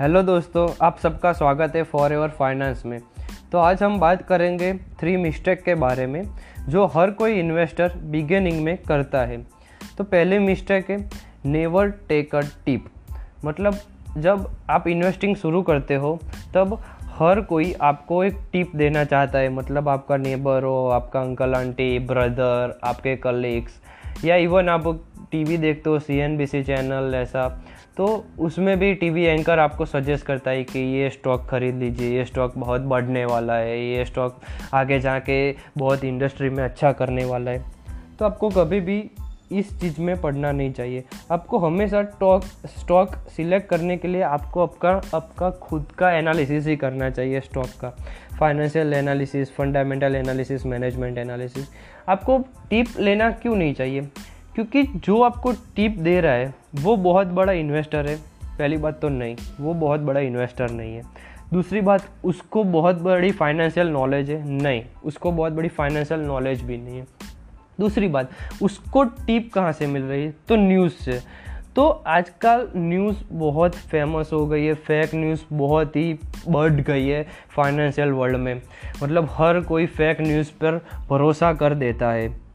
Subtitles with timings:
[0.00, 3.00] Hello दोस्तों, आप सबका स्वागत है फॉर एवर फाइनेंस में।
[3.52, 6.22] तो आज हम बात करेंगे थ्री मिस्टेक के बारे में,
[6.68, 9.36] जो हर कोई इन्वेस्टर बिगेनिंग में करता है।
[9.98, 10.98] तो पहले मिस्टेक है
[11.44, 12.84] नेवर टेक अ टिप
[13.44, 13.78] मतलब
[14.16, 16.18] जब आप इन्वेस्टिंग शुरू करते हो,
[16.54, 16.78] तब
[17.18, 21.98] हर कोई आपको एक टिप देना चाहता है। मतलब आपका नेबर हो, आपका अंकल आंटी
[21.98, 23.80] ब्रदर आपके कलीग्स
[24.24, 24.86] या इवन आप
[25.32, 27.48] टीवी देखते हो C N B C channel ऐसा
[27.96, 28.06] तो
[28.38, 32.58] उसमें भी टीवी एंकर आपको सजेस्ट करता है कि ये स्टॉक खरीद लीजिए, ये स्टॉक
[32.58, 34.40] बहुत बढ़ने वाला है, ये स्टॉक
[34.74, 37.64] आगे जाके बहुत इंडस्ट्री में अच्छा करने वाला है।
[38.18, 39.10] तो आपको कभी भी
[39.52, 42.44] इस चीज़ में पढ़ना नहीं चाहिए। आपको हमेशा स्टॉक
[42.78, 47.66] स्टॉक सिलेक्ट करने के लिए आपको आपका आपका खुद का एनालिसिस ही करना चाहिए स्टॉक
[47.80, 47.90] का।
[48.40, 51.66] Financial analysis fundamental analysis management analysis
[52.08, 52.38] आपको
[52.70, 54.08] टिप लेना क्यों नहीं चाहिए?
[54.54, 58.16] क्योंकि जो आपको टिप दे रहा है, वो बहुत बड़ा इन्वेस्टर है।
[58.58, 61.02] पहली बात तो नहीं, वो बहुत बड़ा इन्वेस्टर नहीं है।
[61.52, 66.78] दूसरी बात, उसको बहुत बड़ी फाइनेंशियल नॉलेज है। नहीं, उसको बहुत बड़ी फाइनेंशियल नॉलेज भी
[66.78, 67.06] नहीं है।
[67.80, 68.30] दूसरी बात,
[68.62, 70.34] उसको टिप कहाँ से मिल रही है?
[70.48, 71.20] तो न्यूज़ से।
[71.76, 77.26] तो आजकल न्यूज़ बहुत फ़ेमस हो गई है। फेक न्यूज़ बहुत ही बढ़ गई है
[77.56, 78.62] फाइनेंशियल वर्ल्ड में।
[79.02, 82.49] मतलब हर कोई फेक न्यूज़ पर भरोसा कर देता है।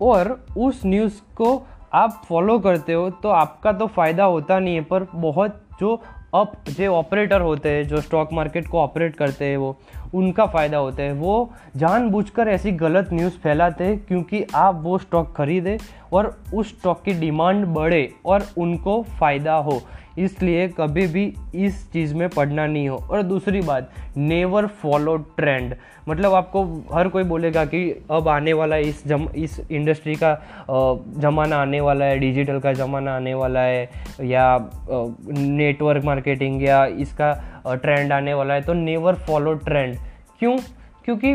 [0.00, 1.62] और उस न्यूज़ को
[1.94, 6.00] आप फॉलो करते हो तो आपका तो फ़ायदा होता नहीं है, पर बहुत जो
[6.34, 9.76] अप जो ऑपरेटर होते हैं, जो स्टॉक मार्केट को ऑपरेट करते हैं वो,
[10.14, 15.32] उनका फ़ायदा होता है। वो जानबूझकर ऐसी गलत न्यूज़ फैलाते हैं, क्योंकि आप वो स्टॉक
[15.36, 15.76] खरीदें
[16.12, 19.80] और उस स्टॉक की डिमांड बढ़े और उनको फ़ायदा हो।
[20.18, 21.24] इसलिए कभी भी
[21.56, 25.74] इस चीज़ में पढ़ना नहीं हो। और दूसरी बात नेवर फॉलो ट्रेंड
[26.08, 27.80] मतलब आपको हर कोई बोलेगा कि
[28.10, 30.34] अब आने वाला इस जम, इस इंडस्ट्री का
[31.20, 33.88] ज़माना आने वाला है डिजिटल का ज़माना आने वाला है,
[34.22, 37.32] या नेटवर्क मार्केटिंग या इसका
[37.66, 39.96] ट्रेंड आने वाला है तो नेवर फॉलो ट्रेंड
[40.38, 40.56] क्यों?
[41.04, 41.34] क्योंकि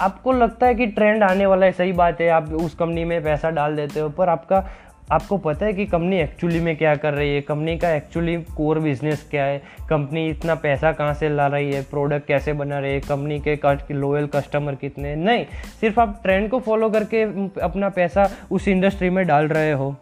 [0.00, 3.22] आपको लगता है कि ट्रेंड आने वाला है, सही बात है, आप उस कंपनी में
[3.22, 4.64] पैसा डाल देते हो, पर आपका
[5.12, 7.40] आपको पता है कि कंपनी एक्चुअली में क्या कर रही है?
[7.40, 9.62] कंपनी का एक्चुअली कोर बिज़नेस क्या है?
[9.90, 11.82] कंपनी इतना पैसा कहाँ से ला रही है?
[11.82, 13.00] प्रोडक्ट कैसे बना रही है?
[13.00, 15.44] कंपनी के लोयल कस्टमर कितने नहीं,
[15.80, 17.22] सिर्फ़ आप ट्रेंड को फॉलो करके
[17.60, 19.94] अपना पैसा उस इंडस्ट्री में डाल रहे हो।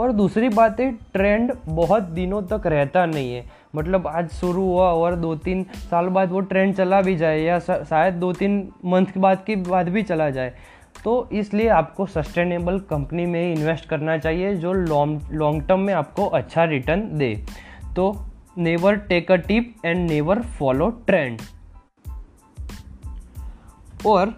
[0.00, 3.44] और दूसरी बात है ट्रेंड बहुत दिनों तक रहता नहीं है।
[3.76, 7.58] मतलब आज शुरू हुआ और दो तीन साल बाद वो ट्रेंड चला भी जाए या
[7.58, 10.52] शायद दो तीन मंथ बाद के बाद भी चला जाए।
[11.04, 16.26] तो इसलिए आपको सस्टेनेबल कंपनी में इन्वेस्ट करना चाहिए जो लॉन्ग लॉन्ग टर्म में आपको
[16.26, 17.34] अच्छा रिटर्न दे।
[17.96, 18.26] तो
[18.58, 21.40] never take a tip and never follow trend
[24.06, 24.34] और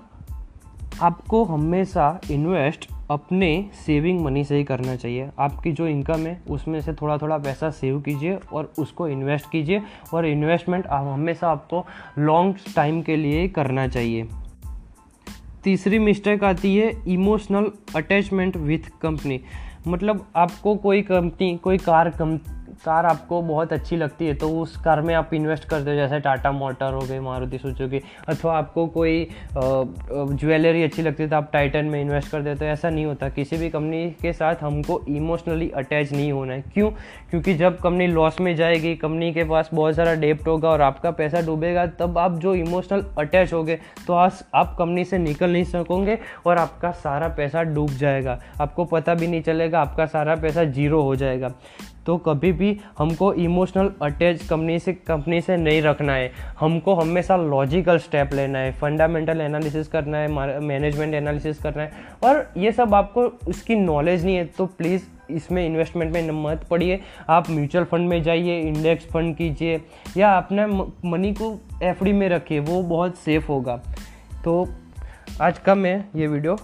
[1.03, 6.81] आपको हमेशा इन्वेस्ट अपने सेविंग मनी से ही करना चाहिए। आपकी जो इनकम है, उसमें
[6.81, 9.83] से थोड़ा थोड़ा पैसा सेव कीजिए और उसको इन्वेस्ट कीजिए।
[10.15, 11.87] और इन्वेस्टमेंट आप हमेशा आपको
[12.19, 14.29] लॉन्ग टाइम के लिए करना चाहिए।
[15.67, 19.41] तीसरी मिस्टेक आती है इमोशनल अटैचमेंट विथ कंपनी
[19.89, 22.39] मतलब आपको कोई कंपनी कोई कार कम
[22.85, 26.19] कार आपको बहुत अच्छी लगती है तो उस कार में आप इन्वेस्ट करते हो जैसे
[26.21, 31.51] टाटा मोटर हो गई मारुति सुजुकी अथवा आपको कोई ज्वेलरी अच्छी लगती है तो आप
[31.53, 35.01] टाइटन में इन्वेस्ट कर देते हो। ऐसा नहीं होता, किसी भी कंपनी के साथ हमको
[35.09, 36.91] इमोशनली अटैच नहीं होना है। क्यों?
[37.31, 41.11] क्योंकि जब कंपनी लॉस में जाएगी कंपनी के पास बहुत सारा डेप्ट होगा और आपका
[41.13, 45.51] पैसा डूबेगा, तब आप जो इमोशनल अटैच हो गए तो आज आप कंपनी से निकल
[45.51, 50.37] नहीं सकोगे और आपका सारा पैसा डूब जाएगा। आपको पता भी नहीं चलेगा, आपका सारा
[50.37, 51.53] पैसा ज़ीरो हो जाएगा।
[52.07, 56.31] तो कभी भी हमको इमोशनल अटैच कंपनी से कंपनी से नहीं रखना है।
[56.61, 61.93] हमको हमेशा लॉजिकल स्टेप लेना है फंडामेंटल एनालिसिस करना है मैनेजमेंट एनालिसिस करना है।
[62.25, 67.01] और ये सब आपको उसकी नॉलेज नहीं है तो प्लीज़ इसमें इन्वेस्टमेंट में मत पड़िए।
[67.29, 69.81] आप म्यूचुअल फंड में जाइए इंडेक्स फंड कीजिए,
[70.17, 70.67] या अपने
[71.11, 73.77] मनी को एफडी में रखिए, वो बहुत सेफ़ होगा।
[74.45, 74.67] तो
[75.43, 76.57] आज का मैं ये वीडियो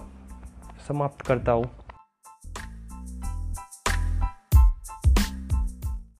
[0.87, 1.69] समाप्त करता हूँ।